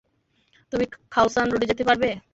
[0.71, 2.09] তুমি খাওসান রোডে যেতে পারবে?